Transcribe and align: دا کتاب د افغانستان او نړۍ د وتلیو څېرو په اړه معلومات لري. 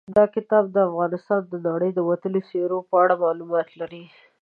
دا 0.17 0.25
کتاب 0.35 0.63
د 0.71 0.77
افغانستان 0.89 1.41
او 1.51 1.57
نړۍ 1.67 1.89
د 1.95 1.99
وتلیو 2.09 2.47
څېرو 2.49 2.79
په 2.89 2.95
اړه 3.03 3.15
معلومات 3.23 3.67
لري. 3.79 4.03